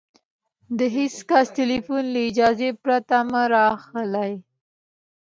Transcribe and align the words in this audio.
د 0.77 0.79
هېڅ 0.95 1.15
کس 1.29 1.45
ټلیفون 1.57 2.03
له 2.13 2.19
اجازې 2.29 2.69
پرته 2.83 3.17
مه 3.31 3.43
را 3.53 3.63
اخلئ! 3.77 4.33